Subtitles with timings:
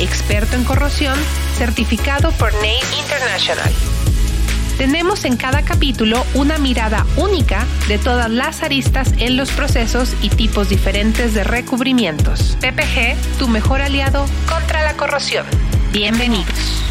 [0.00, 1.18] experto en corrosión,
[1.54, 3.70] certificado por NACE International.
[4.78, 10.30] Tenemos en cada capítulo una mirada única de todas las aristas en los procesos y
[10.30, 12.56] tipos diferentes de recubrimientos.
[12.60, 15.44] PPG, tu mejor aliado contra la corrosión.
[15.92, 16.82] Bienvenidos.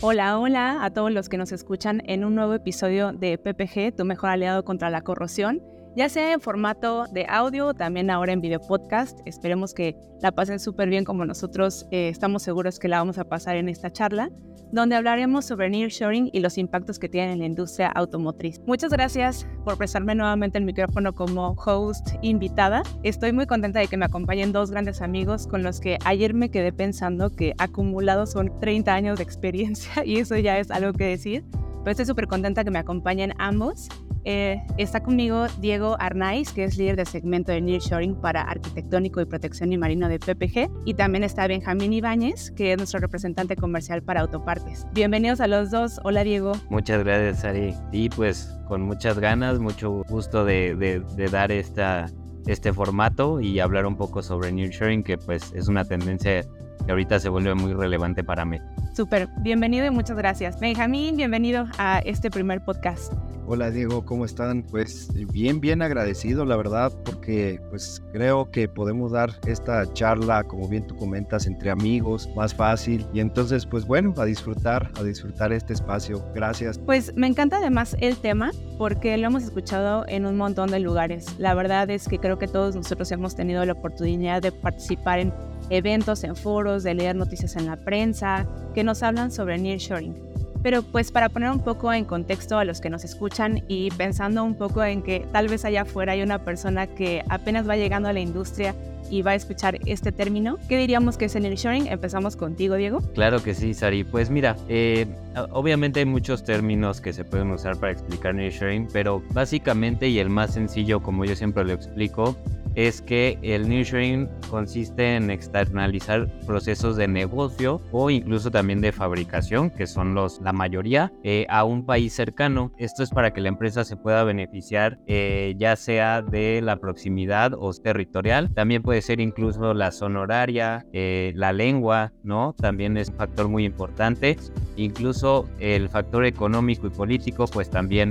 [0.00, 4.04] Hola, hola a todos los que nos escuchan en un nuevo episodio de PPG, tu
[4.06, 5.60] mejor aliado contra la corrosión
[5.96, 9.18] ya sea en formato de audio o también ahora en video podcast.
[9.24, 13.24] Esperemos que la pasen súper bien como nosotros eh, estamos seguros que la vamos a
[13.24, 14.30] pasar en esta charla,
[14.70, 18.60] donde hablaremos sobre nearshoring y los impactos que tiene en la industria automotriz.
[18.66, 22.82] Muchas gracias por prestarme nuevamente el micrófono como host invitada.
[23.02, 26.50] Estoy muy contenta de que me acompañen dos grandes amigos con los que ayer me
[26.50, 31.04] quedé pensando que acumulados son 30 años de experiencia y eso ya es algo que
[31.04, 31.42] decir.
[31.52, 33.88] Pero estoy súper contenta que me acompañen ambos
[34.26, 39.24] eh, está conmigo Diego Arnaiz, que es líder de segmento de Nearshoring para Arquitectónico y
[39.24, 40.68] Protección y Marino de PPG.
[40.84, 44.84] Y también está Benjamín Ibáñez, que es nuestro representante comercial para autopartes.
[44.92, 46.00] Bienvenidos a los dos.
[46.02, 46.52] Hola, Diego.
[46.70, 47.72] Muchas gracias, Ari.
[47.92, 54.24] Y pues con muchas ganas, mucho gusto de, dar este formato y hablar un poco
[54.24, 56.44] sobre Nearshoring, que pues es una tendencia
[56.86, 58.58] que ahorita se vuelve muy relevante para mí.
[58.94, 60.58] Súper, bienvenido y muchas gracias.
[60.58, 63.12] Benjamín, bienvenido a este primer podcast.
[63.48, 64.64] Hola Diego, ¿cómo están?
[64.64, 70.66] Pues bien, bien agradecido, la verdad, porque pues creo que podemos dar esta charla, como
[70.66, 73.06] bien tú comentas, entre amigos, más fácil.
[73.12, 76.24] Y entonces, pues bueno, a disfrutar, a disfrutar este espacio.
[76.34, 76.78] Gracias.
[76.78, 81.38] Pues me encanta además el tema, porque lo hemos escuchado en un montón de lugares.
[81.38, 85.32] La verdad es que creo que todos nosotros hemos tenido la oportunidad de participar en
[85.70, 90.14] eventos, en foros, de leer noticias en la prensa, que nos hablan sobre nearshoring.
[90.62, 94.42] Pero pues para poner un poco en contexto a los que nos escuchan y pensando
[94.42, 98.08] un poco en que tal vez allá afuera hay una persona que apenas va llegando
[98.08, 98.74] a la industria
[99.10, 100.58] y va a escuchar este término.
[100.68, 101.86] ¿Qué diríamos que es nearshoring?
[101.86, 103.00] Empezamos contigo, Diego.
[103.14, 104.04] Claro que sí, Sari.
[104.04, 105.06] Pues mira, eh,
[105.50, 110.30] obviamente hay muchos términos que se pueden usar para explicar nearshoring, pero básicamente y el
[110.30, 112.36] más sencillo, como yo siempre lo explico,
[112.76, 119.70] es que el nearshoring consiste en externalizar procesos de negocio o incluso también de fabricación,
[119.70, 122.70] que son los la mayoría, eh, a un país cercano.
[122.76, 127.52] Esto es para que la empresa se pueda beneficiar eh, ya sea de la proximidad
[127.58, 128.52] o territorial.
[128.52, 132.54] También puede ser incluso la zona horaria, eh, la lengua, ¿no?
[132.58, 134.36] También es un factor muy importante.
[134.76, 138.10] Incluso el factor económico y político, pues también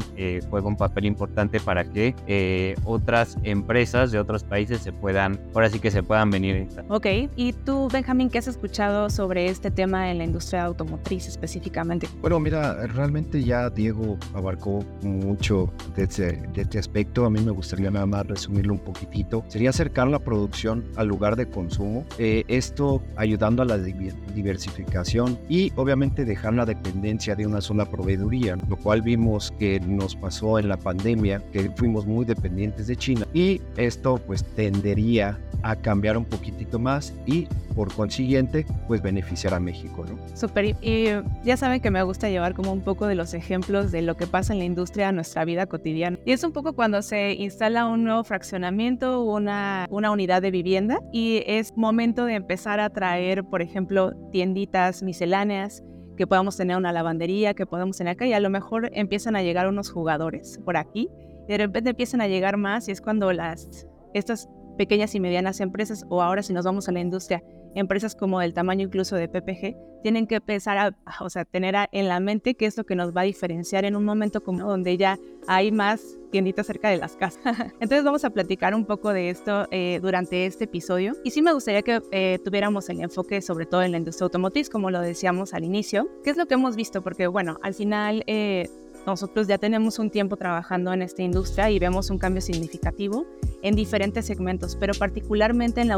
[0.49, 5.69] juega un papel importante para que otras empresas de otros países países se puedan, ahora
[5.69, 6.69] sí que se puedan venir.
[6.87, 12.07] Ok, y tú, Benjamín, ¿qué has escuchado sobre este tema en la industria automotriz específicamente?
[12.21, 17.25] Bueno, mira, realmente ya Diego abarcó mucho de este, de este aspecto.
[17.25, 19.43] A mí me gustaría nada más resumirlo un poquitito.
[19.49, 22.05] Sería acercar la producción al lugar de consumo.
[22.17, 28.55] Eh, esto ayudando a la diversificación y obviamente dejar la dependencia de una sola proveeduría,
[28.69, 33.27] lo cual vimos que nos pasó en la pandemia, que fuimos muy dependientes de China.
[33.33, 39.59] Y esto pues tendería a cambiar un poquitito más y por consiguiente pues beneficiar a
[39.59, 40.17] México, ¿no?
[40.37, 41.07] Súper, y
[41.43, 44.27] ya saben que me gusta llevar como un poco de los ejemplos de lo que
[44.27, 46.19] pasa en la industria a nuestra vida cotidiana.
[46.23, 50.99] Y es un poco cuando se instala un nuevo fraccionamiento, una, una unidad de vivienda
[51.11, 55.83] y es momento de empezar a traer, por ejemplo, tienditas misceláneas
[56.15, 59.41] que podamos tener una lavandería, que podamos tener acá y a lo mejor empiezan a
[59.41, 61.09] llegar unos jugadores por aquí
[61.47, 63.87] y de repente empiezan a llegar más y es cuando las
[64.17, 67.43] estas pequeñas y medianas empresas, o ahora si nos vamos a la industria,
[67.75, 72.07] empresas como el tamaño incluso de PPG, tienen que empezar a, o sea, tener en
[72.07, 74.97] la mente qué es lo que nos va a diferenciar en un momento como donde
[74.97, 75.17] ya
[75.47, 76.01] hay más
[76.31, 77.41] tienditas cerca de las casas.
[77.79, 81.13] Entonces vamos a platicar un poco de esto eh, durante este episodio.
[81.23, 84.69] Y sí me gustaría que eh, tuviéramos el enfoque sobre todo en la industria automotriz,
[84.69, 86.07] como lo decíamos al inicio.
[86.23, 87.01] ¿Qué es lo que hemos visto?
[87.01, 88.23] Porque bueno, al final...
[88.27, 88.69] Eh,
[89.05, 93.25] nosotros ya tenemos un tiempo trabajando en esta industria y vemos un cambio significativo
[93.61, 95.97] en diferentes segmentos, pero particularmente en la,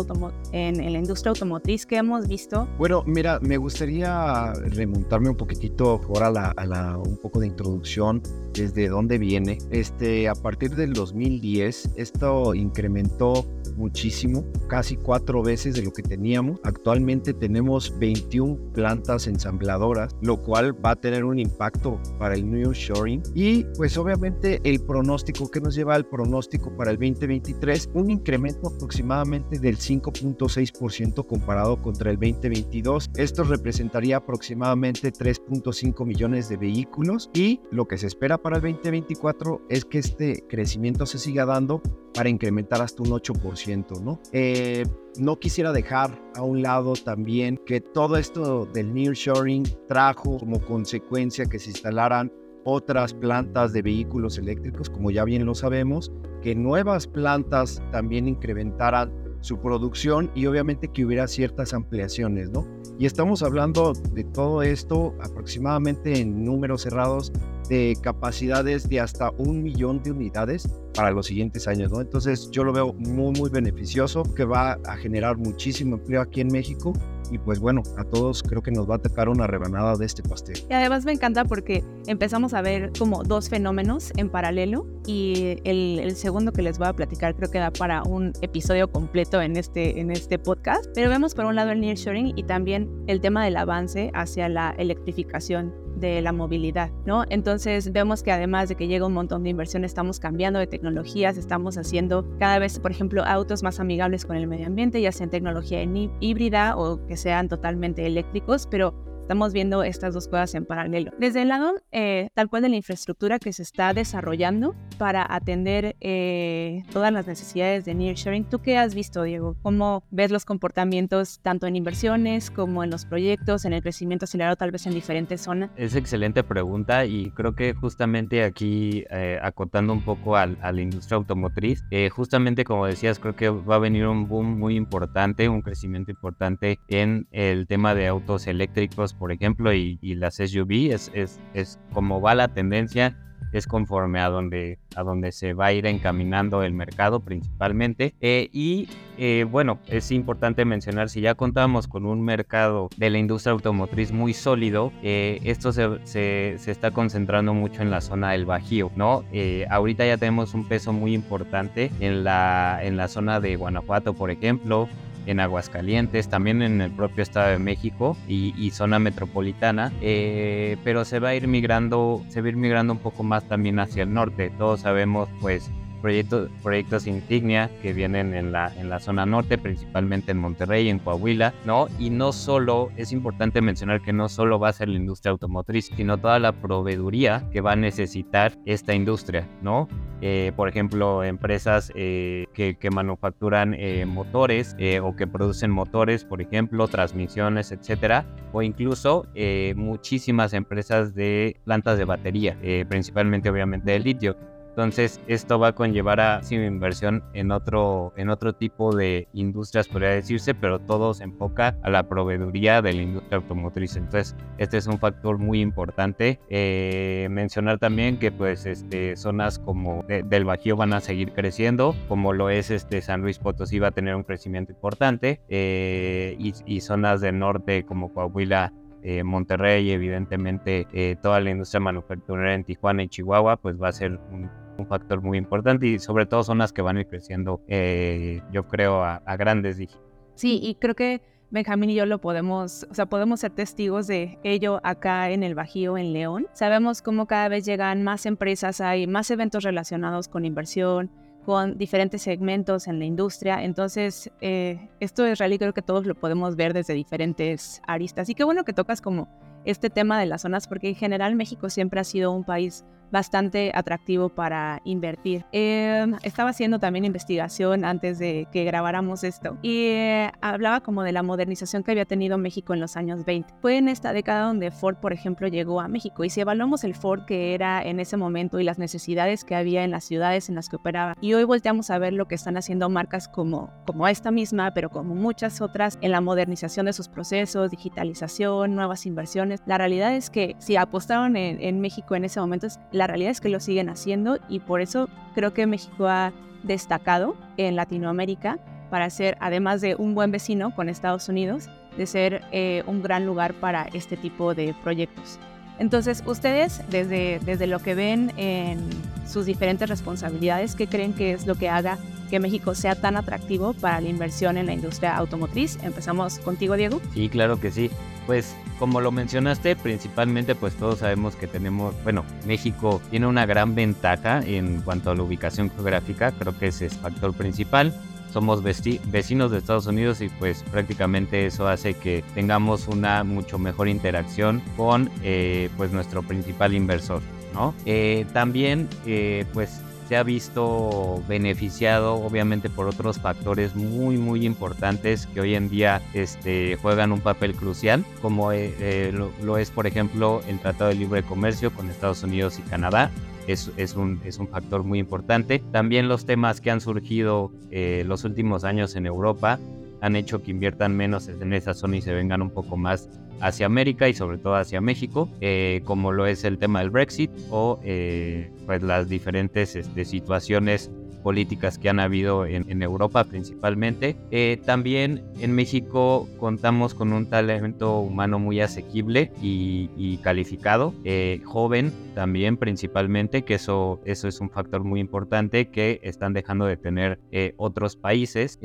[0.54, 2.68] en, la industria automotriz que hemos visto.
[2.78, 8.22] Bueno, mira, me gustaría remontarme un poquitito ahora a, un poco de introducción
[8.58, 9.58] desde dónde viene.
[9.72, 13.46] Este, a partir del 2010, esto incrementó
[13.78, 16.60] muchísimo, casi cuatro veces de lo que teníamos.
[16.64, 22.74] Actualmente tenemos 21 plantas ensambladoras, lo cual va a tener un impacto para el New
[22.74, 23.22] Shoring.
[23.34, 28.70] Y pues obviamente el pronóstico que nos lleva al pronóstico para el 2023, un incremento
[28.70, 33.12] aproximadamente del 5.6% comparado contra el 2022.
[33.16, 39.62] Esto representaría aproximadamente 3.5 millones de vehículos y lo que se espera para el 2024
[39.70, 41.82] es que este crecimiento se siga dando
[42.14, 44.20] para incrementar hasta un 8%, ¿no?
[44.32, 44.86] Eh,
[45.20, 51.46] no quisiera dejar a un lado también que todo esto del nearshoring trajo como consecuencia
[51.46, 52.32] que se instalaran
[52.64, 56.12] otras plantas de vehículos eléctricos, como ya bien lo sabemos,
[56.42, 62.68] que nuevas plantas también incrementaran su producción y obviamente que hubiera ciertas ampliaciones, ¿no?
[63.00, 67.32] Y estamos hablando de todo esto aproximadamente en números cerrados
[67.70, 72.02] de capacidades de hasta un millón de unidades para los siguientes años, ¿no?
[72.02, 76.48] Entonces yo lo veo muy, muy beneficioso, que va a generar muchísimo empleo aquí en
[76.48, 76.94] México
[77.32, 80.24] y pues bueno, a todos creo que nos va a tocar una rebanada de este
[80.24, 80.58] pastel.
[80.70, 86.16] Y además me encanta porque empezamos a ver como dos fenómenos en paralelo y el,
[86.16, 90.00] segundo que les voy a platicar creo que da para un episodio completo en este,
[90.00, 90.86] en este podcast.
[90.94, 94.76] Pero vemos por un lado el nearshoring y también el tema del avance hacia la
[94.78, 97.24] electrificación de la movilidad, ¿no?
[97.30, 101.38] Entonces vemos que además de que llega un montón de inversión, estamos cambiando de tecnologías,
[101.38, 105.26] estamos haciendo cada vez, por ejemplo, autos más amigables con el medio ambiente, ya sea
[105.26, 105.84] en tecnología
[106.20, 108.94] híbrida o que sean totalmente eléctricos, pero
[109.28, 111.12] Estamos viendo estas dos cosas en paralelo.
[111.20, 115.98] Desde el lado eh, tal cual de la infraestructura que se está desarrollando para atender
[116.00, 119.58] eh, todas las necesidades de nearshoring, ¿tú qué has visto, Diego?
[119.64, 124.56] ¿Cómo ves los comportamientos tanto en inversiones como en los proyectos, en el crecimiento acelerado
[124.56, 125.72] tal vez en diferentes zonas?
[125.76, 130.82] Es excelente pregunta y creo que justamente aquí, eh, acotando un poco a, a, la
[130.82, 131.84] industria automotriz,
[132.14, 136.80] justamente como decías, creo que va a venir un boom muy importante, un crecimiento importante
[136.88, 142.22] en el tema de autos eléctricos por ejemplo, y, las SUV, es, es, es como
[142.22, 143.16] va la tendencia
[143.52, 148.14] es conforme a donde, a donde se va a ir encaminando el mercado principalmente.
[148.22, 148.88] Eh, y
[149.18, 154.12] eh, bueno, es importante mencionar, si ya contamos con un mercado de la industria automotriz
[154.12, 158.92] muy sólido, eh, esto se, se, se, está concentrando mucho en la zona del Bajío,
[158.96, 159.24] ¿no?
[159.70, 164.30] ahorita ya tenemos un peso muy importante en la, en la zona de Guanajuato, por
[164.30, 164.88] ejemplo,
[165.28, 171.20] en Aguascalientes, también en el propio Estado de México y, zona metropolitana, eh, pero se
[171.20, 174.14] va a ir migrando, se va a ir migrando un poco más también hacia el
[174.14, 174.52] norte.
[174.58, 175.72] Todos sabemos, pues,
[176.08, 181.00] proyectos, proyectos insignia que vienen en la, en la zona norte, principalmente en Monterrey, en
[181.00, 181.88] Coahuila, ¿no?
[182.00, 185.92] Y no solo, es importante mencionar que no solo va a ser la industria automotriz,
[185.98, 189.90] sino toda la proveeduría que va a necesitar esta industria, ¿no?
[190.22, 196.42] Eh, por ejemplo, empresas eh, que, que, manufacturan eh, motores o que producen motores, por
[196.42, 199.28] ejemplo, transmisiones, etcétera, o incluso
[199.76, 202.58] muchísimas empresas de plantas de batería,
[202.88, 204.57] principalmente obviamente de litio.
[204.78, 209.88] Entonces, esto va a conllevar a sí, inversión en otro, en otro tipo de industrias,
[209.88, 213.96] podría decirse, pero todo se enfoca a la proveeduría de la industria automotriz.
[213.96, 216.40] Entonces, este es un factor muy importante.
[216.50, 222.32] Eh, mencionar también que pues este, zonas como del Bajío van a seguir creciendo, como
[222.34, 227.20] lo es este San Luis Potosí va a tener un crecimiento importante, eh, y, zonas
[227.22, 233.08] del norte como Coahuila eh, Monterrey, evidentemente eh, toda la industria manufacturera en Tijuana y
[233.08, 236.74] Chihuahua, pues va a ser un, un factor muy importante y sobre todo son las
[236.74, 240.02] que van a ir creciendo, eh, yo creo, a, grandes dígitos.
[240.36, 244.38] Sí, y creo que Benjamín y yo lo podemos, o sea, podemos ser testigos de
[244.44, 246.48] ello acá en el Bajío, en León.
[246.54, 251.10] Sabemos cómo cada vez llegan más empresas, hay más eventos relacionados con inversión,
[251.46, 253.64] con diferentes segmentos en la industria.
[253.64, 258.28] Entonces, eh, esto es real y creo que todos lo podemos ver desde diferentes aristas.
[258.28, 259.30] Y qué bueno que tocas como
[259.64, 263.72] este tema de las zonas, porque en general México siempre ha sido un país bastante
[263.74, 265.46] atractivo para invertir.
[265.52, 271.12] Em, estaba haciendo también investigación antes de que grabáramos esto y eh, hablaba como de
[271.12, 273.54] la modernización que había tenido México en los años 20.
[273.62, 276.96] Fue en esta década donde Ford, por ejemplo, llegó a México y si evaluamos el
[276.96, 280.56] Ford que era en ese momento y las necesidades que había en las ciudades en
[280.56, 284.08] las que operaba y hoy volteamos a ver lo que están haciendo marcas como, como
[284.08, 289.62] esta misma, pero como muchas otras en la modernización de sus procesos, digitalización, nuevas inversiones,
[289.66, 292.68] la realidad es que si apostaron en, en México en ese momento,
[292.98, 297.36] la realidad es que lo siguen haciendo y por eso creo que México ha destacado
[297.58, 302.84] en Latinoamérica para ser, además de un buen vecino con Estados Unidos, de ser eh,
[302.88, 305.40] un gran lugar para este tipo de proyectos.
[305.80, 308.80] Entonces, ustedes, desde, desde lo que ven en
[309.28, 312.00] sus diferentes responsabilidades, ¿qué creen que es lo que haga
[312.30, 315.78] que México sea tan atractivo para la inversión en la industria automotriz?
[315.84, 317.00] Empezamos contigo, Diego.
[317.14, 317.92] Sí, claro que sí.
[318.28, 323.74] Pues como lo mencionaste, principalmente pues todos sabemos que tenemos, bueno, México tiene una gran
[323.74, 327.92] ventaja en cuanto a la ubicación geográfica, creo que ese es factor principal
[328.32, 333.88] somos vecinos de Estados Unidos y pues prácticamente eso hace que tengamos una mucho mejor
[333.88, 337.22] interacción con eh, pues nuestro principal inversor,
[337.54, 337.74] ¿no?
[337.86, 345.28] Eh, también eh, pues se ha visto beneficiado obviamente por otros factores muy muy importantes
[345.28, 350.42] que hoy en día este, juegan un papel crucial como lo, lo, es por ejemplo
[350.48, 353.12] el Tratado de Libre Comercio con Estados Unidos y Canadá
[353.48, 355.64] es, un, es un factor muy importante.
[355.72, 359.60] También los temas que han surgido eh, los últimos años en Europa
[360.02, 363.66] han hecho que inviertan menos en esa zona y se vengan un poco más hacia
[363.66, 367.80] América y sobre todo hacia México, eh, como lo es el tema del Brexit o
[367.84, 370.92] eh, pues las diferentes este, situaciones
[371.28, 374.16] políticas que han habido en, Europa principalmente.
[374.32, 381.92] Eh, también en México contamos con un talento humano muy asequible y, calificado, eh, joven
[382.16, 387.20] también principalmente, que eso, eso es un factor muy importante que están dejando de tener
[387.32, 388.58] eh, otros países.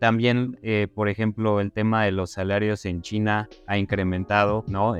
[0.00, 0.58] también,
[0.96, 4.96] por ejemplo, el tema de los salarios en China ha incrementado, ¿no?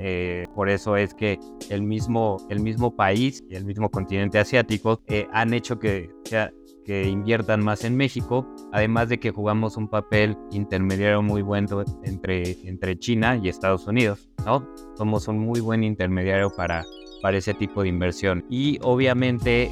[0.54, 5.00] por eso es que el mismo, el mismo país y el mismo continente asiático
[5.32, 6.52] han hecho que sea
[6.84, 12.58] que inviertan más en México, además de que jugamos un papel intermediario muy bueno entre,
[12.68, 14.68] entre China y Estados Unidos, ¿no?
[14.96, 16.84] Somos un muy buen intermediario para,
[17.22, 18.44] para ese tipo de inversión.
[18.50, 19.70] Y obviamente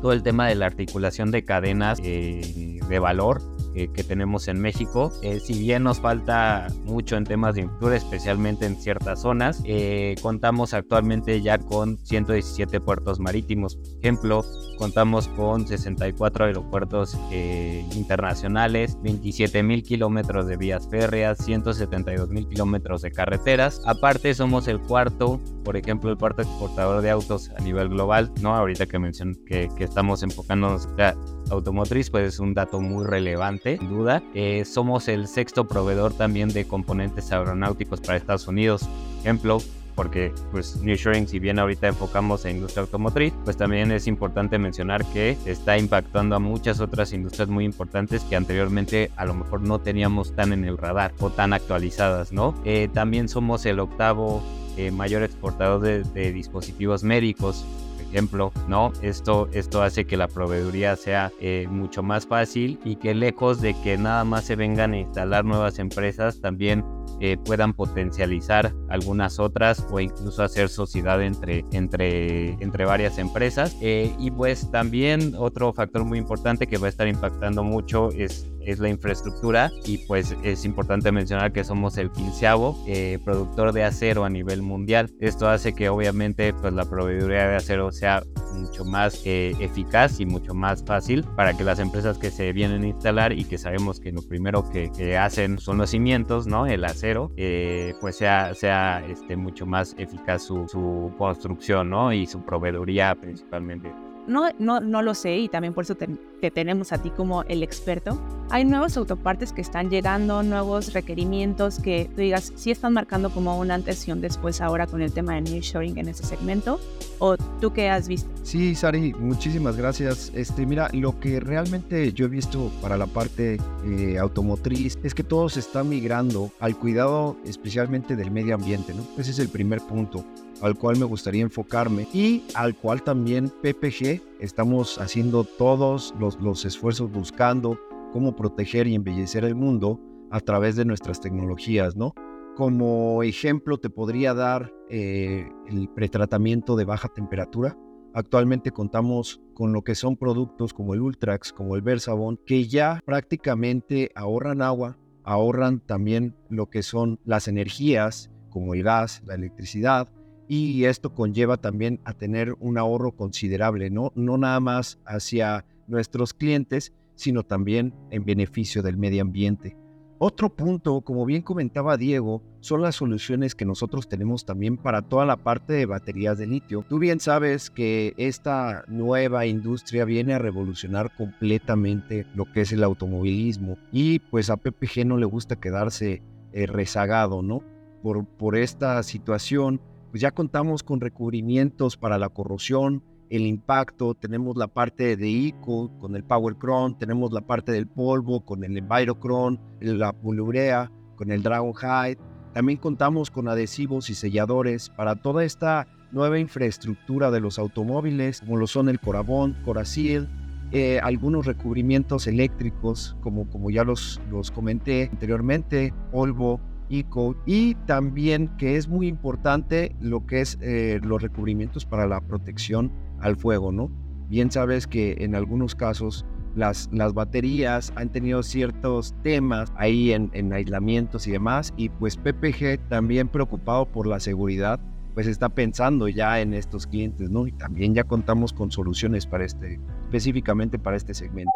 [0.00, 3.40] todo el tema de la articulación de cadenas eh, de valor
[3.74, 5.12] que, tenemos en México.
[5.22, 10.14] Eh, si bien nos falta mucho en temas de infraestructura, especialmente en ciertas zonas, eh,
[10.22, 13.76] contamos actualmente ya con 117 puertos marítimos.
[13.76, 14.44] Por ejemplo,
[14.78, 23.02] contamos con 64 aeropuertos eh, internacionales, 27 mil kilómetros de vías férreas, 172 mil kilómetros
[23.02, 23.82] de carreteras.
[23.84, 28.54] Aparte, somos el cuarto, por ejemplo, el cuarto exportador de autos a nivel global, ¿no?
[28.54, 31.14] Ahorita que mencioné que, que estamos enfocándonos ya
[31.50, 34.22] automotriz, pues es un dato muy relevante, sin duda.
[34.34, 38.88] Eh, somos el sexto proveedor también de componentes aeronáuticos para Estados Unidos.
[39.20, 39.58] Ejemplo,
[39.94, 45.04] porque pues Nearshoring, si bien ahorita enfocamos en industria automotriz, pues también es importante mencionar
[45.06, 49.80] que está impactando a muchas otras industrias muy importantes que anteriormente a lo mejor no
[49.80, 52.54] teníamos tan en el radar o tan actualizadas, ¿no?
[52.64, 54.40] Eh, también somos el octavo
[54.76, 57.64] eh, mayor exportador de dispositivos médicos
[58.10, 58.92] ejemplo, ¿no?
[59.02, 63.74] Esto, esto hace que la proveeduría sea eh, mucho más fácil y que lejos de
[63.82, 66.84] que nada más se vengan a instalar nuevas empresas, también
[67.20, 73.76] eh, puedan potencializar algunas otras o incluso hacer sociedad entre, entre, entre varias empresas.
[73.80, 78.46] Eh, y pues también otro factor muy importante que va a estar impactando mucho es
[78.68, 83.84] es la infraestructura y pues es importante mencionar que somos el quinceavo eh, productor de
[83.84, 85.10] acero a nivel mundial.
[85.20, 88.22] Esto hace que obviamente pues la proveeduría de acero sea
[88.54, 92.82] mucho más eh, eficaz y mucho más fácil para que las empresas que se vienen
[92.82, 94.88] a instalar y que sabemos que lo primero que,
[95.18, 96.66] hacen son los cimientos, ¿no?
[96.66, 96.97] El acero,
[97.36, 102.12] eh, pues sea, sea este, mucho más eficaz su, su construcción, ¿no?
[102.12, 103.92] Y su proveeduría principalmente
[104.28, 106.06] no, no, no lo sé y también por eso te,
[106.50, 108.18] tenemos a ti como el experto.
[108.50, 113.58] Hay nuevos autopartes que están llegando, nuevos requerimientos que tú digas, si están marcando como
[113.58, 116.80] una antes y un después ahora con el tema de nearshoring en ese segmento,
[117.18, 118.30] o tú qué has visto.
[118.44, 120.32] Sí, Sari, muchísimas gracias.
[120.34, 125.24] Este, mira, lo que realmente yo he visto para la parte eh, automotriz es que
[125.24, 129.02] todo se está migrando al cuidado especialmente del medio ambiente, ¿no?
[129.18, 130.24] Ese es el primer punto
[130.60, 136.64] al cual me gustaría enfocarme y al cual también PPG estamos haciendo todos los, los
[136.64, 137.78] esfuerzos buscando
[138.12, 142.14] cómo proteger y embellecer el mundo a través de nuestras tecnologías, ¿no?
[142.56, 147.76] Como ejemplo te podría dar eh, el pretratamiento de baja temperatura.
[148.14, 153.00] Actualmente contamos con lo que son productos como el Ultrax, como el Versabon, que ya
[153.04, 160.08] prácticamente ahorran agua, ahorran también lo que son las energías, como el gas, la electricidad,
[160.48, 164.12] y esto conlleva también a tener un ahorro considerable, ¿no?
[164.14, 169.76] No nada más hacia nuestros clientes, sino también en beneficio del medio ambiente.
[170.20, 175.24] Otro punto, como bien comentaba Diego, son las soluciones que nosotros tenemos también para toda
[175.24, 176.84] la parte de baterías de litio.
[176.88, 182.82] Tú bien sabes que esta nueva industria viene a revolucionar completamente lo que es el
[182.82, 186.20] automovilismo y pues a PPG no le gusta quedarse
[186.52, 187.62] eh, rezagado, ¿no?
[188.02, 194.56] Por, por esta situación pues ya contamos con recubrimientos para la corrosión, el impacto, tenemos
[194.56, 198.76] la parte de ICO con el Power Chrome, tenemos la parte del polvo con el
[198.76, 202.18] Envirochrome, la polurea con el Dragon Hide.
[202.54, 208.56] También contamos con adhesivos y selladores para toda esta nueva infraestructura de los automóviles, como
[208.56, 210.28] lo son el Corabón, Corasil,
[210.72, 218.76] eh, algunos recubrimientos eléctricos, como, como ya los, los comenté anteriormente, polvo, Y también que
[218.76, 223.90] es muy importante lo que es eh, los recubrimientos para la protección al fuego, ¿no?
[224.28, 230.30] Bien sabes que en algunos casos las, las baterías han tenido ciertos temas ahí en,
[230.32, 234.80] en aislamientos y demás, y pues PPG también preocupado por la seguridad,
[235.14, 237.46] pues está pensando ya en estos clientes, ¿no?
[237.46, 241.52] Y también ya contamos con soluciones para este, específicamente para este segmento.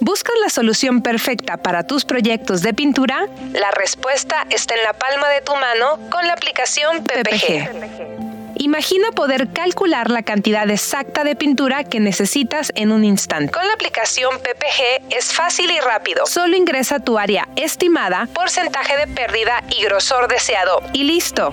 [0.00, 3.26] ¿Buscas la solución perfecta para tus proyectos de pintura?
[3.52, 8.36] La respuesta está en la palma de tu mano con la aplicación PPG.
[8.58, 13.52] Imagina poder calcular la cantidad exacta de pintura que necesitas en un instante.
[13.52, 16.24] Con la aplicación PPG es fácil y rápido.
[16.26, 21.50] Solo ingresa tu área estimada, porcentaje de pérdida y grosor deseado y listo.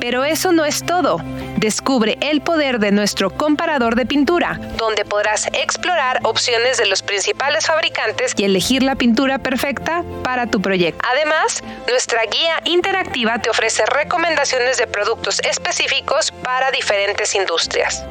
[0.00, 1.22] Pero eso no es todo.
[1.62, 7.66] Descubre el poder de nuestro comparador de pintura, donde podrás explorar opciones de los principales
[7.66, 10.98] fabricantes y elegir la pintura perfecta para tu proyecto.
[11.08, 18.04] Además, nuestra guía interactiva te ofrece recomendaciones de productos específicos para diferentes industrias,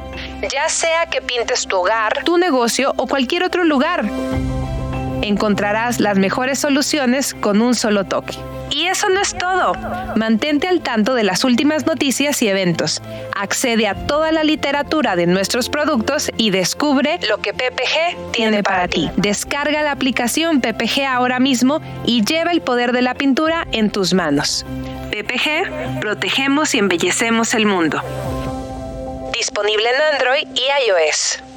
[0.50, 4.02] ya sea que pintes tu hogar, tu negocio o cualquier otro lugar.
[5.22, 8.36] Encontrarás las mejores soluciones con un solo toque.
[8.70, 9.74] Y eso no es todo.
[10.16, 13.02] Mantente al tanto de las últimas noticias y eventos.
[13.36, 18.88] Accede a toda la literatura de nuestros productos y descubre lo que PPG tiene para
[18.88, 19.10] ti.
[19.16, 24.14] Descarga la aplicación PPG ahora mismo y lleva el poder de la pintura en tus
[24.14, 24.64] manos.
[25.10, 28.00] PPG, protegemos y embellecemos el mundo.
[29.34, 31.51] Disponible en Android y iOS.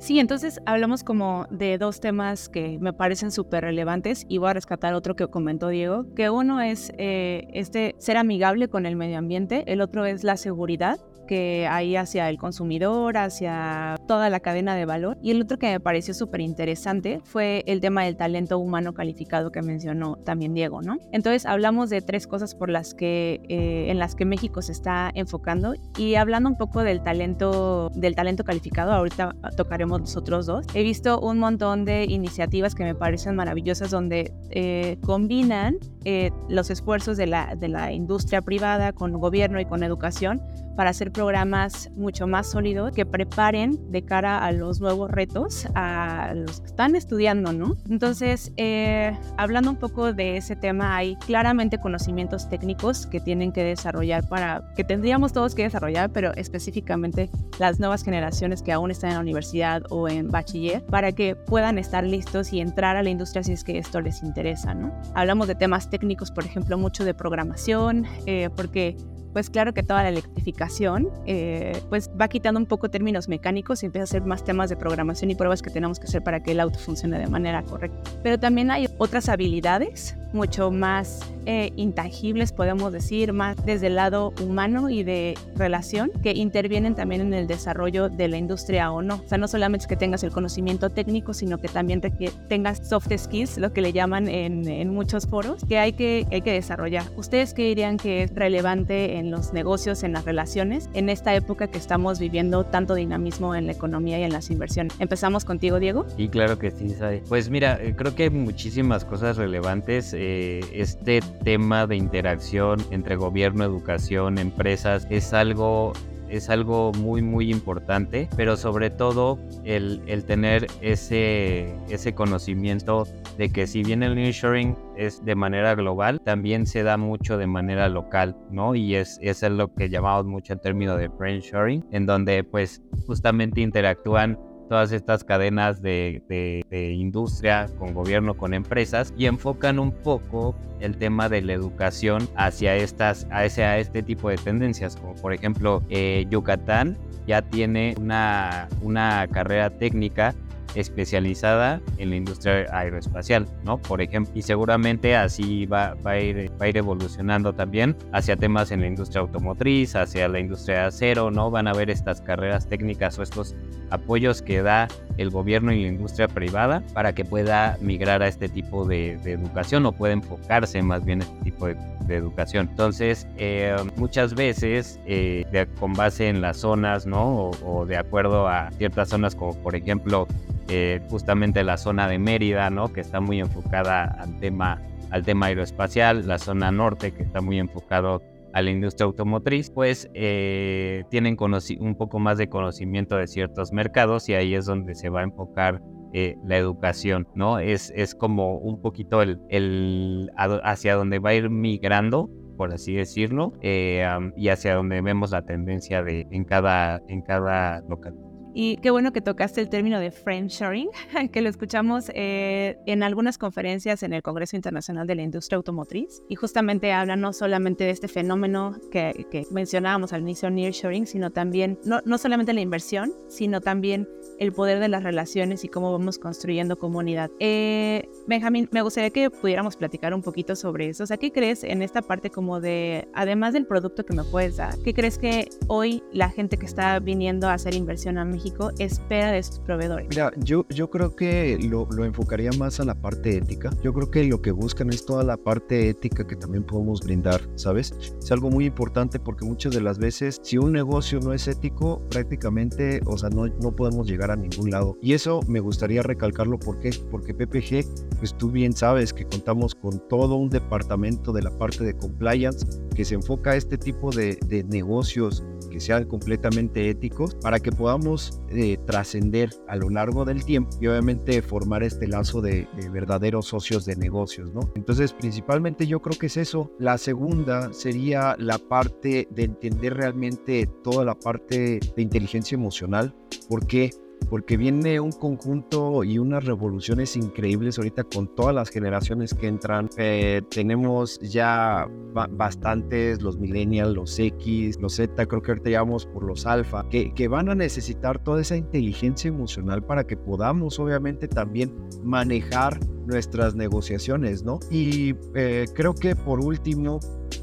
[0.00, 4.54] Sí, entonces hablamos como de dos temas que me parecen súper relevantes y voy a
[4.54, 9.18] rescatar otro que comentó Diego, que uno es eh, este ser amigable con el medio
[9.18, 10.98] ambiente, el otro es la seguridad
[11.30, 15.16] que hay hacia el consumidor, hacia toda la cadena de valor.
[15.22, 19.52] Y el otro que me pareció súper interesante fue el tema del talento humano calificado
[19.52, 20.98] que mencionó también Diego, ¿no?
[21.12, 25.12] Entonces hablamos de tres cosas por las que, eh, en las que México se está
[25.14, 30.66] enfocando y hablando un poco del talento, del talento calificado, ahorita tocaremos los otros dos.
[30.74, 36.70] He visto un montón de iniciativas que me parecen maravillosas donde eh, combinan eh, los
[36.70, 40.42] esfuerzos de la, de la industria privada con gobierno y con educación
[40.80, 46.32] para hacer programas mucho más sólidos que preparen de cara a los nuevos retos a
[46.34, 47.76] los que están estudiando, ¿no?
[47.90, 53.62] Entonces, eh, hablando un poco de ese tema, hay claramente conocimientos técnicos que tienen que
[53.62, 57.28] desarrollar para, que tendríamos todos que desarrollar, pero específicamente
[57.58, 61.76] las nuevas generaciones que aún están en la universidad o en bachiller, para que puedan
[61.76, 64.90] estar listos y entrar a la industria si es que esto les interesa, ¿no?
[65.14, 68.96] Hablamos de temas técnicos, por ejemplo, mucho de programación, eh, porque
[69.32, 73.86] pues claro que toda la electrificación eh, pues va quitando un poco términos mecánicos y
[73.86, 76.52] empieza a ser más temas de programación y pruebas que tenemos que hacer para que
[76.52, 78.10] el auto funcione de manera correcta.
[78.22, 84.32] Pero también hay otras habilidades mucho más eh, intangibles, podemos decir, más desde el lado
[84.42, 89.16] humano y de relación, que intervienen también en el desarrollo de la industria o no.
[89.16, 92.00] O sea, no solamente es que tengas el conocimiento técnico, sino que también
[92.48, 96.42] tengas soft skills, lo que le llaman en, en muchos foros, que hay, que hay
[96.42, 97.04] que desarrollar.
[97.16, 101.66] ¿Ustedes qué dirían que es relevante en los negocios, en las relaciones, en esta época
[101.66, 104.94] que estamos viviendo tanto dinamismo en la economía y en las inversiones?
[105.00, 106.06] Empezamos contigo, Diego.
[106.16, 106.94] Sí, claro que sí,
[107.28, 113.16] Pues mira, eh, creo que hay muchísimas cosas relevantes eh, este tema de interacción entre
[113.16, 115.92] gobierno, educación, empresas es algo
[116.30, 123.50] es algo muy muy importante, pero sobre todo el, el, tener ese, ese conocimiento de
[123.50, 127.88] que si bien el nearshoring es de manera global, también se da mucho de manera
[127.88, 128.74] local, ¿no?
[128.74, 133.60] Y es, es lo que llamamos mucho en términos de friendshoring, en donde pues justamente
[133.60, 134.38] interactúan
[134.70, 141.28] todas estas cadenas de, industria con gobierno, con empresas y enfocan un poco el tema
[141.28, 145.82] de la educación hacia estas, a ese, a este tipo de tendencias, como por ejemplo
[145.90, 150.36] eh, Yucatán ya tiene una, una carrera técnica
[150.76, 153.78] especializada en la industria aeroespacial, ¿no?
[153.78, 158.36] Por ejemplo, y seguramente así va, va, a ir, va a ir evolucionando también hacia
[158.36, 161.50] temas en la industria automotriz, hacia la industria de acero, ¿no?
[161.50, 163.56] Van a haber estas carreras técnicas o estos
[163.90, 168.48] apoyos que da el gobierno y la industria privada para que pueda migrar a este
[168.48, 171.76] tipo de, educación o pueda enfocarse más bien en este tipo de,
[172.08, 172.66] educación.
[172.68, 175.46] Entonces, eh, muchas veces, eh,
[175.78, 177.50] con base en las zonas, ¿no?
[177.64, 180.26] O, de acuerdo a ciertas zonas, como por ejemplo,
[180.68, 182.92] eh, justamente la zona de Mérida, ¿no?
[182.92, 184.80] Que está muy enfocada al tema,
[185.12, 188.22] al tema aeroespacial, la zona norte, que está muy enfocado
[188.52, 191.36] a la industria automotriz, pues eh, tienen
[191.78, 195.24] un poco más de conocimiento de ciertos mercados y ahí es donde se va a
[195.24, 195.82] enfocar
[196.12, 197.58] eh, la educación, ¿no?
[197.58, 202.28] Es, es como un poquito el, el, hacia donde va a ir migrando
[202.60, 207.80] por así decirlo, eh, y hacia donde vemos la tendencia de, en, cada, en cada
[207.88, 208.29] localidad.
[208.52, 210.88] Y qué bueno que tocaste el término de frame sharing,
[211.32, 216.22] que lo escuchamos eh, en algunas conferencias en el Congreso Internacional de la Industria Automotriz.
[216.28, 221.30] Y justamente habla no solamente de este fenómeno que, que mencionábamos al inicio, nearshoring, sino
[221.30, 224.08] también, no, no solamente la inversión, sino también
[224.38, 227.30] el poder de las relaciones y cómo vamos construyendo comunidad.
[227.38, 231.04] Eh, Benjamín, me gustaría que pudiéramos platicar un poquito sobre eso.
[231.04, 234.56] O sea, ¿qué crees en esta parte como de, además del producto que me puedes
[234.56, 238.39] dar, qué crees que hoy la gente que está viniendo a hacer inversión a México
[238.78, 240.08] espera de sus proveedores?
[240.08, 243.70] Mira, yo, yo creo que lo, lo enfocaría más a la parte ética.
[243.82, 247.40] Yo creo que lo que buscan es toda la parte ética que también podemos brindar,
[247.54, 247.92] ¿sabes?
[248.18, 252.02] Es algo muy importante porque muchas de las veces, si un negocio no es ético,
[252.10, 254.96] prácticamente, o sea, no, no podemos llegar a ningún lado.
[255.00, 260.00] Y eso me gustaría recalcarlo porque porque PPG, pues tú bien sabes que contamos con
[260.08, 264.38] todo un departamento de la parte de compliance que se enfoca a este tipo de,
[264.68, 270.70] negocios que sean completamente éticos para que podamos eh, trascender a lo largo del tiempo
[270.80, 274.60] y obviamente formar este lazo de, de, verdaderos socios de negocios, ¿no?
[274.74, 276.70] Entonces, principalmente yo creo que es eso.
[276.78, 283.14] La segunda sería la parte de entender realmente toda la parte de inteligencia emocional.
[283.48, 283.90] ¿Por qué?
[284.30, 289.90] Porque viene un conjunto y unas revoluciones increíbles ahorita con todas las generaciones que entran.
[289.98, 291.88] Eh, tenemos ya
[292.30, 297.28] bastantes, los millennials, los X, los Z, creo que ahorita llevamos por los alfa, que
[297.28, 302.78] van a necesitar toda esa inteligencia emocional para que podamos obviamente también manejar
[303.10, 304.60] nuestras negociaciones, ¿no?
[304.70, 307.00] Y eh, creo que por último,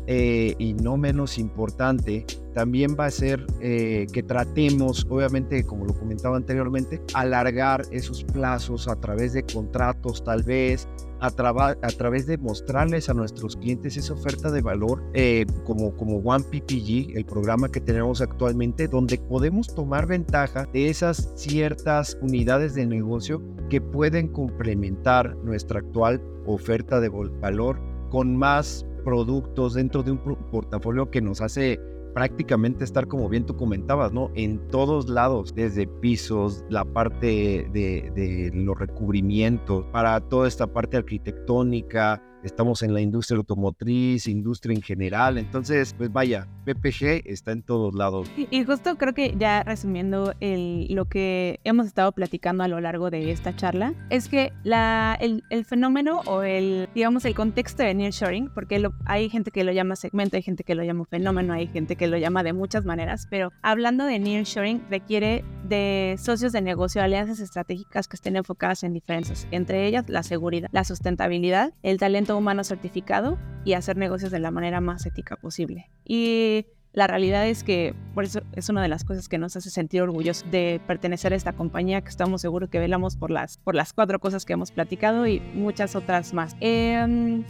[0.07, 5.93] eh, y no menos importante, también va a ser eh, que tratemos, obviamente, como lo
[5.93, 10.87] comentaba anteriormente, alargar esos plazos a través de contratos, tal vez,
[11.19, 16.17] a, a través de mostrarles a nuestros clientes esa oferta de valor, eh, como, como
[16.17, 22.75] One PPG, el programa que tenemos actualmente, donde podemos tomar ventaja de esas ciertas unidades
[22.75, 30.11] de negocio que pueden complementar nuestra actual oferta de valor con más productos dentro de
[30.11, 30.19] un
[30.51, 31.79] portafolio que nos hace
[32.13, 34.31] prácticamente estar como bien tú comentabas, ¿no?
[34.35, 40.97] En todos lados, desde pisos, la parte de, de los recubrimientos, para toda esta parte
[40.97, 47.61] arquitectónica, estamos en la industria automotriz, industria en general, entonces, pues vaya, PPG está en
[47.61, 48.29] todos lados.
[48.35, 53.09] Y justo creo que ya resumiendo el, lo que hemos estado platicando a lo largo
[53.09, 57.93] de esta charla, es que la, el, el fenómeno o el, digamos, el contexto de
[57.93, 61.67] nearshoring, porque hay gente que lo llama segmento, hay gente que lo llama fenómeno, hay
[61.67, 66.61] gente que lo llama de muchas maneras, pero hablando de nearshoring requiere de socios de
[66.61, 71.97] negocio, alianzas estratégicas que estén enfocadas en diferencias, entre ellas la seguridad, la sustentabilidad, el
[71.97, 75.89] talento humano certificado y hacer negocios de la manera más ética posible.
[76.05, 76.56] Y
[76.93, 80.01] la realidad es que por eso es una de las cosas que nos hace sentir
[80.01, 83.93] orgullosos de pertenecer a esta compañía, que estamos seguros que velamos por las, por las
[83.93, 86.55] cuatro cosas que hemos platicado y muchas otras más.
[86.59, 87.43] Em,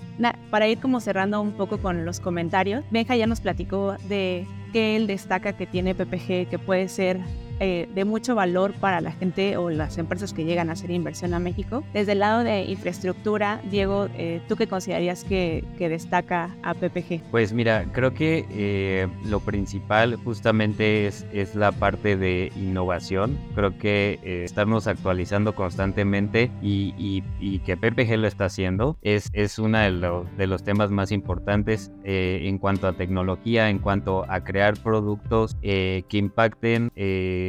[0.52, 4.96] para ir como cerrando un poco con los comentarios, Benja ya nos platicó de que
[4.96, 7.20] él destaca que tiene PPG, que puede ser
[7.60, 11.34] eh, de mucho valor para la gente o las empresas que llegan a hacer inversión
[11.34, 11.84] a México.
[11.94, 17.22] Desde el lado de infraestructura, Diego, eh, ¿tú qué considerarías que, que, destaca a PPG?
[17.32, 23.38] Pues mira, creo que eh, lo principal justamente es, es la parte de innovación.
[23.56, 29.58] Creo que estarnos actualizando constantemente y, y, y, que PPG lo está haciendo es, es
[29.58, 34.76] uno de, de los temas más importantes en cuanto a tecnología, en cuanto a crear
[34.82, 36.92] productos que impacten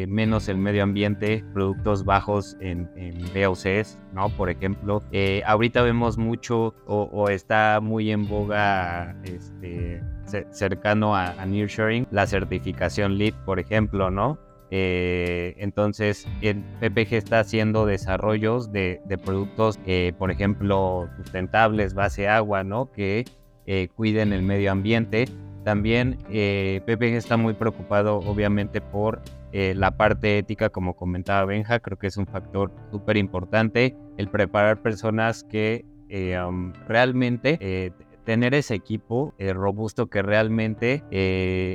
[0.06, 3.18] menos el medio ambiente, productos bajos en, en
[4.12, 4.28] ¿no?
[4.30, 10.02] Por ejemplo, eh, ahorita vemos mucho o, está muy en boga este,
[10.50, 11.46] cercano a, a
[12.10, 14.38] la certificación LEED, por ejemplo, ¿no?
[14.70, 22.64] Eh, entonces, el PPG está haciendo desarrollos de, productos, eh, por ejemplo, sustentables, base agua,
[22.64, 22.92] ¿no?
[22.92, 23.24] Que
[23.94, 25.26] cuiden el medio ambiente
[25.64, 29.20] también eh, PPG está muy preocupado obviamente por
[29.52, 34.28] eh, la parte ética, como comentaba Benja, creo que es un factor súper importante el
[34.28, 36.38] preparar personas que eh,
[36.86, 37.92] realmente
[38.24, 41.02] tener ese equipo robusto que realmente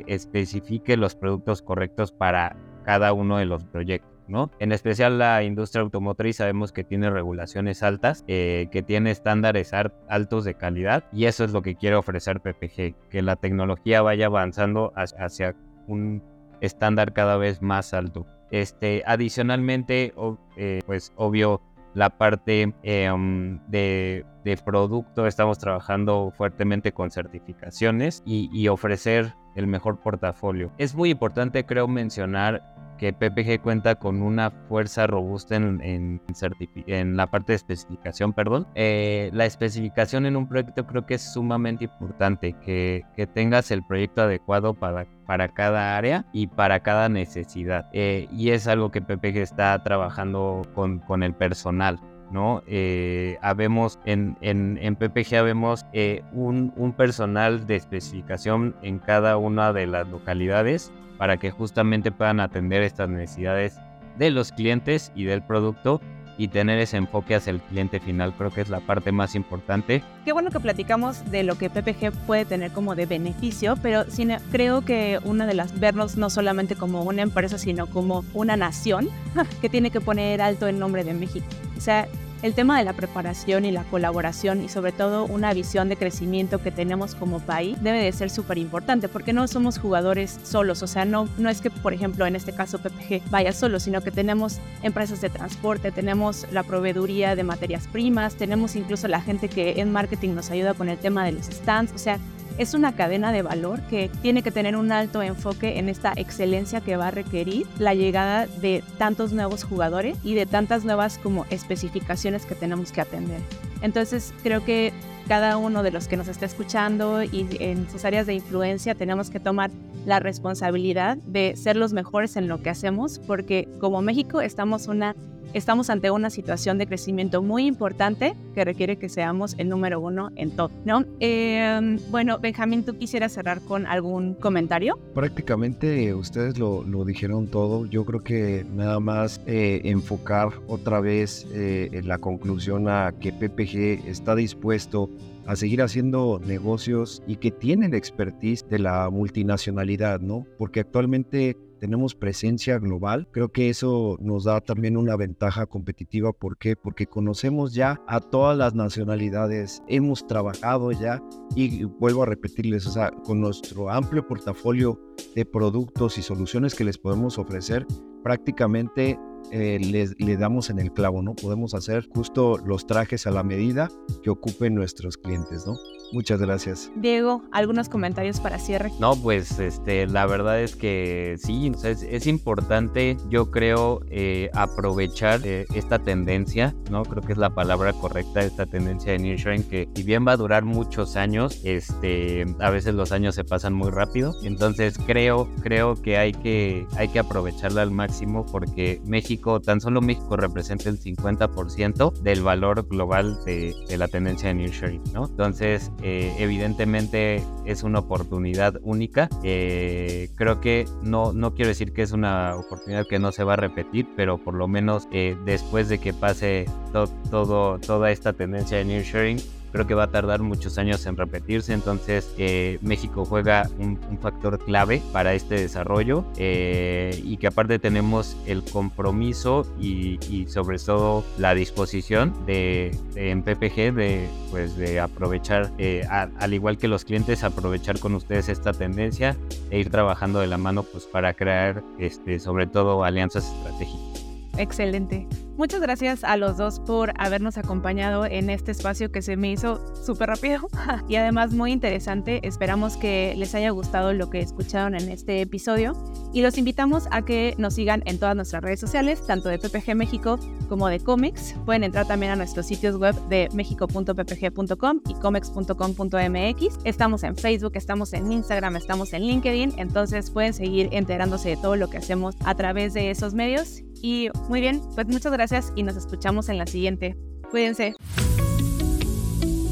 [0.08, 4.13] especifique los productos correctos para cada uno de los proyectos.
[4.28, 4.52] ¿No?
[4.60, 10.44] En especial la industria automotriz sabemos que tiene regulaciones altas, eh, que tiene estándares altos
[10.46, 14.94] de calidad y eso es lo que quiere ofrecer PPG, que la tecnología vaya avanzando
[14.96, 15.56] hacia
[15.88, 16.24] un
[16.62, 18.26] estándar cada vez más alto.
[18.52, 20.14] Este, adicionalmente,
[20.58, 21.62] eh, pues obvio,
[21.94, 24.26] la parte em, de,
[24.66, 30.72] producto, estamos trabajando fuertemente con certificaciones y, y ofrecer el mejor portafolio.
[30.78, 37.28] Es muy importante, creo, mencionar que PPG cuenta con una fuerza robusta en, en, la
[37.28, 38.68] parte de especificación, perdón.
[38.76, 43.84] Eh, la especificación en un proyecto creo que es sumamente importante, que, que tengas el
[43.84, 47.90] proyecto adecuado para, para cada área y para cada necesidad.
[47.94, 52.00] Eh, y es algo que PPG está trabajando con, con el personal.
[52.34, 52.64] ¿No?
[52.68, 55.86] Eh, habemos en, en, en, PPG habemos
[56.34, 62.40] un, un, personal de especificación en cada una de las localidades para que justamente puedan
[62.40, 63.80] atender estas necesidades
[64.18, 66.02] de los clientes y del producto
[66.38, 68.34] y tener ese enfoque hacia el cliente final.
[68.36, 70.04] Creo que es la parte más importante.
[70.26, 74.06] Qué bueno que platicamos de lo que PPG puede tener como de beneficio, pero
[74.52, 79.10] creo que una de las vernos no solamente como una empresa, sino como una nación
[79.62, 81.46] que tiene que poner alto el nombre de México.
[81.78, 82.08] O sea,
[82.44, 86.62] el tema de la preparación y la colaboración y sobre todo una visión de crecimiento
[86.62, 90.88] que tenemos como país debe de ser súper importante porque no somos jugadores solos, o
[90.88, 94.12] sea, no, no es que por ejemplo en este caso PPG vaya solo, sino que
[94.12, 99.80] tenemos empresas de transporte, tenemos la proveeduría de materias primas, tenemos incluso la gente que
[99.80, 102.20] en marketing nos ayuda con el tema de los stands, o sea,
[102.58, 106.82] es una cadena de valor que tiene que tener un alto enfoque en esta excelencia
[106.82, 111.46] que va a requerir la llegada de tantos nuevos jugadores y de tantas nuevas como
[111.50, 113.42] especificaciones que tenemos que atender.
[113.82, 114.94] Entonces creo que
[115.28, 119.30] cada uno de los que nos está escuchando y en sus áreas de influencia tenemos
[119.30, 119.72] que tomar
[120.06, 125.16] la responsabilidad de ser los mejores en lo que hacemos porque como México estamos una
[125.54, 130.32] estamos ante una situación de crecimiento muy importante que requiere que seamos el número uno
[130.36, 131.06] en todo, ¿no?
[131.20, 135.00] Em, bueno, Benjamín, ¿tú quisieras cerrar con algún comentario?
[135.14, 137.86] Prácticamente ustedes lo, dijeron todo.
[137.86, 143.34] Yo creo que nada más eh, enfocar otra vez eh, en la conclusión a que
[143.34, 145.10] PPG está dispuesto
[145.46, 150.46] a seguir haciendo negocios y que tiene la expertise de la multinacionalidad, ¿no?
[150.58, 153.28] Porque actualmente tenemos presencia global.
[153.32, 156.32] Creo que eso nos da también una ventaja competitiva.
[156.32, 156.78] ¿Por qué?
[156.78, 161.22] Porque conocemos ya a todas las nacionalidades, hemos trabajado ya
[161.58, 164.98] y vuelvo a repetirles, o sea, con nuestro amplio portafolio
[165.36, 167.86] de productos y soluciones que les podemos ofrecer,
[168.24, 169.20] prácticamente
[169.52, 169.80] eh,
[170.18, 171.36] le damos en el clavo, ¿no?
[171.36, 173.90] Podemos hacer justo los trajes a la medida
[174.24, 175.76] que ocupen nuestros clientes, ¿no?
[176.14, 176.92] Muchas gracias.
[176.96, 178.92] Diego, ¿algunos comentarios para cierre?
[179.00, 185.66] No, pues este, la verdad es que sí, es, importante, yo creo, eh, aprovechar eh,
[185.74, 187.02] esta tendencia, ¿no?
[187.04, 190.38] Creo que es la palabra correcta, esta tendencia de nearshoring, que si bien va a
[190.38, 195.96] durar muchos años, este, a veces los años se pasan muy rápido, entonces creo, creo
[195.96, 201.00] que hay que, hay que aprovecharla al máximo porque México tan solo México representa el
[201.00, 205.26] 50% del valor global de, la tendencia de nearshoring, ¿no?
[205.26, 209.30] Entonces, eh, evidentemente es una oportunidad única.
[209.44, 213.54] Eh, creo que no, no quiero decir que es una oportunidad que no se va
[213.54, 218.78] a repetir, pero por lo menos eh, después de que pase todo, toda esta tendencia
[218.78, 219.40] de nearshoring,
[219.74, 224.60] creo que va a tardar muchos años en repetirse, entonces eh, México juega un, factor
[224.60, 231.56] clave para este desarrollo eh, y que aparte tenemos el compromiso y, sobre todo la
[231.56, 238.00] disposición de, en PPG de, pues, de aprovechar, eh, al igual que los clientes, aprovechar
[238.00, 239.36] con ustedes esta tendencia
[239.72, 244.24] e ir trabajando de la mano pues, para crear este, sobre todo alianzas estratégicas.
[244.58, 245.28] Excelente.
[245.56, 249.80] Muchas gracias a los dos por habernos acompañado en este espacio que se me hizo
[250.04, 250.68] súper rápido
[251.08, 252.40] y además muy interesante.
[252.42, 255.94] Esperamos que les haya gustado lo que escucharon en este episodio
[256.34, 259.96] y los invitamos a que nos sigan en todas nuestras redes sociales, tanto de PPG
[259.96, 260.40] México
[260.70, 261.54] como de Comics.
[261.66, 266.80] Pueden entrar también a nuestros sitios web de mexico.ppg.com y comics.com.mx.
[266.84, 271.76] Estamos en Facebook, estamos en Instagram, estamos en LinkedIn, entonces pueden seguir enterándose de todo
[271.76, 273.84] lo que hacemos a través de esos medios.
[274.02, 275.43] Y muy bien, pues muchas gracias
[275.76, 277.18] y nos escuchamos en la siguiente.
[277.52, 277.96] Cuídense.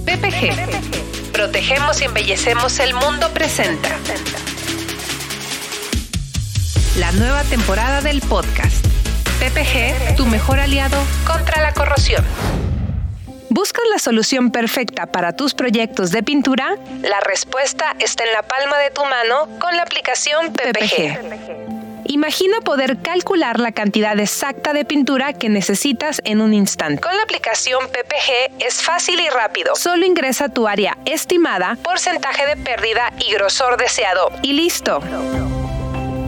[0.05, 3.89] PPG Protegemos y embellecemos el mundo presenta.
[6.97, 8.85] La nueva temporada del podcast.
[9.39, 12.23] PPG, tu mejor aliado contra la corrosión.
[13.49, 16.75] ¿Buscas la solución perfecta para tus proyectos de pintura?
[17.01, 21.80] La respuesta está en la palma de tu mano con la aplicación PPG.
[22.05, 27.01] Imagina poder calcular la cantidad exacta de pintura que necesitas en un instante.
[27.01, 29.75] Con la aplicación PPG es fácil y rápido.
[29.75, 34.99] Solo ingresa tu área estimada, porcentaje de pérdida y grosor deseado y listo.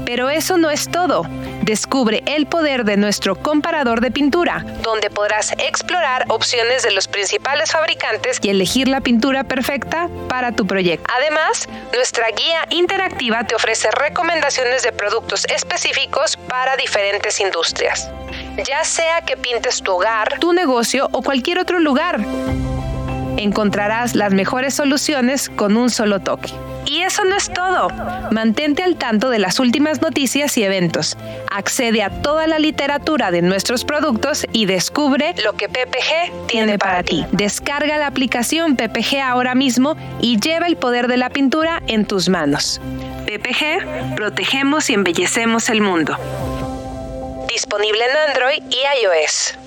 [0.05, 1.25] Pero eso no es todo.
[1.63, 7.71] Descubre el poder de nuestro comparador de pintura, donde podrás explorar opciones de los principales
[7.71, 11.05] fabricantes y elegir la pintura perfecta para tu proyecto.
[11.17, 18.11] Además, nuestra guía interactiva te ofrece recomendaciones de productos específicos para diferentes industrias,
[18.65, 22.19] ya sea que pintes tu hogar, tu negocio o cualquier otro lugar.
[23.37, 26.51] Encontrarás las mejores soluciones con un solo toque.
[26.93, 27.87] Y eso no es todo.
[28.29, 31.17] Mantente al tanto de las últimas noticias y eventos.
[31.49, 37.01] Accede a toda la literatura de nuestros productos y descubre lo que PPG tiene para
[37.01, 37.25] ti.
[37.31, 42.29] Descarga la aplicación PPG ahora mismo y lleva el poder de la pintura en tus
[42.29, 42.79] manos.
[43.25, 46.15] PPG, protegemos y embellecemos el mundo.
[47.49, 49.62] Disponible en Android y iOS.